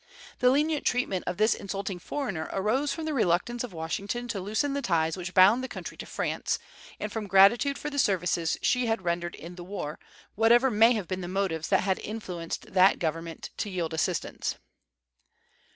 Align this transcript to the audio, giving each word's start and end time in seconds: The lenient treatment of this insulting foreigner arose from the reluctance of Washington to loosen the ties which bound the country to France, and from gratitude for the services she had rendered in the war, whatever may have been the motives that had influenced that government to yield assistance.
The 0.39 0.49
lenient 0.49 0.83
treatment 0.83 1.25
of 1.27 1.37
this 1.37 1.53
insulting 1.53 1.99
foreigner 1.99 2.49
arose 2.51 2.91
from 2.91 3.05
the 3.05 3.13
reluctance 3.13 3.63
of 3.63 3.71
Washington 3.71 4.27
to 4.29 4.39
loosen 4.41 4.73
the 4.73 4.81
ties 4.81 5.15
which 5.15 5.35
bound 5.35 5.63
the 5.63 5.67
country 5.67 5.95
to 5.97 6.07
France, 6.07 6.57
and 6.99 7.11
from 7.11 7.27
gratitude 7.27 7.77
for 7.77 7.91
the 7.91 7.99
services 7.99 8.57
she 8.63 8.87
had 8.87 9.03
rendered 9.05 9.35
in 9.35 9.57
the 9.57 9.63
war, 9.63 9.99
whatever 10.33 10.71
may 10.71 10.93
have 10.93 11.07
been 11.07 11.21
the 11.21 11.27
motives 11.27 11.67
that 11.67 11.81
had 11.81 11.99
influenced 11.99 12.73
that 12.73 12.97
government 12.97 13.51
to 13.57 13.69
yield 13.69 13.93
assistance. 13.93 14.55